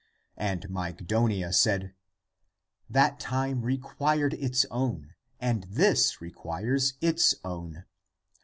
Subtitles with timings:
[0.37, 1.93] And Mygdonia said,"
[2.97, 7.85] That time required its own, and this requires its own.